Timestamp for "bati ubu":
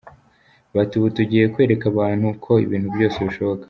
0.75-1.07